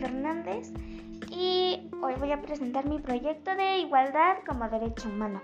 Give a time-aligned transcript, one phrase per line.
[0.00, 0.72] González
[1.30, 5.40] y hoy voy a presentar mi proyecto de igualdad como derecho humano.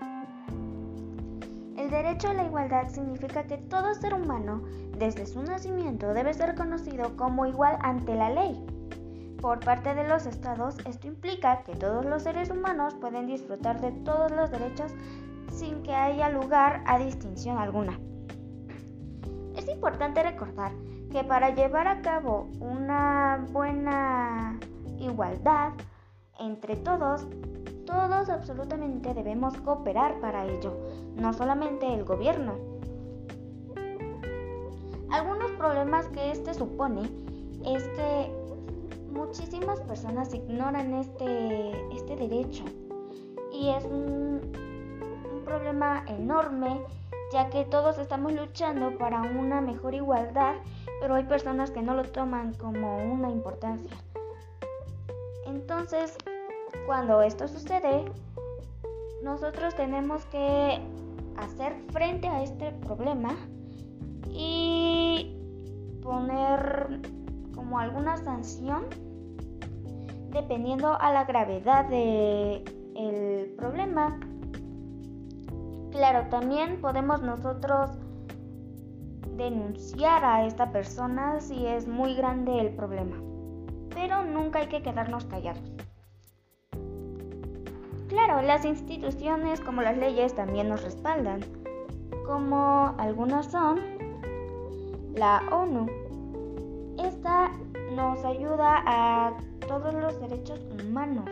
[1.77, 4.61] El derecho a la igualdad significa que todo ser humano,
[4.97, 8.61] desde su nacimiento, debe ser conocido como igual ante la ley.
[9.39, 13.93] Por parte de los estados, esto implica que todos los seres humanos pueden disfrutar de
[14.03, 14.91] todos los derechos
[15.49, 17.97] sin que haya lugar a distinción alguna.
[19.55, 20.73] Es importante recordar
[21.11, 24.59] que para llevar a cabo una buena
[24.99, 25.73] igualdad
[26.39, 27.25] entre todos,
[27.85, 30.73] todos absolutamente debemos cooperar para ello,
[31.15, 32.53] no solamente el gobierno.
[35.11, 37.01] Algunos problemas que este supone
[37.65, 38.31] es que
[39.11, 42.63] muchísimas personas ignoran este, este derecho
[43.51, 44.39] y es un,
[45.33, 46.81] un problema enorme
[47.31, 50.55] ya que todos estamos luchando para una mejor igualdad,
[50.99, 53.95] pero hay personas que no lo toman como una importancia.
[55.45, 56.15] Entonces,
[56.85, 58.05] cuando esto sucede,
[59.23, 60.79] nosotros tenemos que
[61.37, 63.35] hacer frente a este problema
[64.31, 65.35] y
[66.01, 66.99] poner
[67.55, 68.85] como alguna sanción
[70.31, 72.63] dependiendo a la gravedad del
[72.95, 74.19] el problema
[75.99, 77.89] Claro, también podemos nosotros
[79.35, 83.17] denunciar a esta persona si es muy grande el problema.
[83.93, 85.73] Pero nunca hay que quedarnos callados.
[88.07, 91.41] Claro, las instituciones como las leyes también nos respaldan,
[92.25, 93.81] como algunas son
[95.15, 95.85] la ONU.
[96.97, 97.51] Esta
[97.93, 99.33] nos ayuda a
[99.67, 101.29] todos los derechos humanos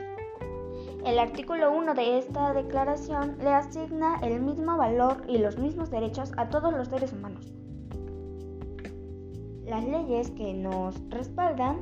[1.07, 6.33] el artículo 1 de esta declaración le asigna el mismo valor y los mismos derechos
[6.35, 7.53] a todos los seres humanos.
[9.65, 11.79] Las leyes que nos respaldan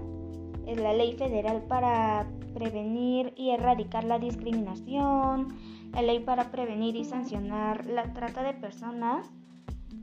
[0.67, 5.57] es la ley federal para prevenir y erradicar la discriminación,
[5.91, 9.31] la ley para prevenir y sancionar la trata de personas,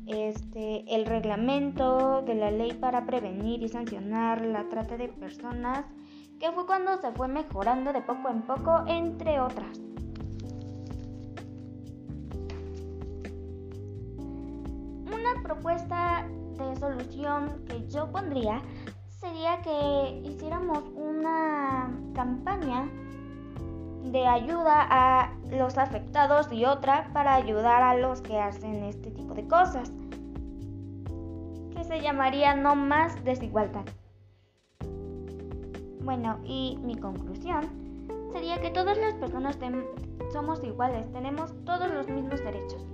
[0.08, 5.84] este, el reglamento de la ley para prevenir y sancionar la trata de personas,
[6.42, 9.78] que fue cuando se fue mejorando de poco en poco, entre otras.
[15.06, 16.26] Una propuesta
[16.58, 18.60] de solución que yo pondría
[19.20, 22.88] sería que hiciéramos una campaña
[24.02, 29.32] de ayuda a los afectados y otra para ayudar a los que hacen este tipo
[29.34, 29.92] de cosas,
[31.72, 33.84] que se llamaría No más desigualdad.
[36.04, 37.68] Bueno, y mi conclusión
[38.32, 39.56] sería que todas las personas
[40.32, 42.84] somos iguales, tenemos todos los mismos derechos.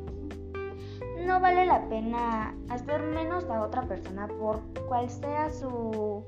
[1.25, 6.23] No vale la pena hacer menos a otra persona por cual sea su,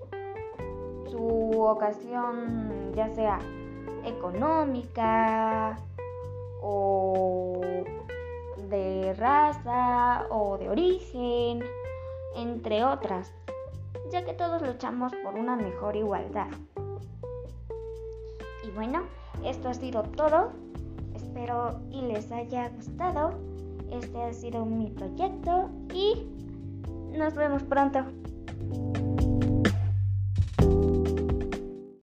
[1.11, 3.39] su ocasión, ya sea
[4.05, 5.77] económica
[6.63, 7.61] o
[8.69, 11.63] de raza o de origen,
[12.37, 13.35] entre otras
[14.11, 16.49] ya que todos luchamos por una mejor igualdad.
[18.67, 19.03] Y bueno,
[19.45, 20.53] esto ha sido todo.
[21.15, 23.33] Espero y les haya gustado.
[23.91, 26.27] Este ha sido mi proyecto y
[27.17, 28.05] nos vemos pronto.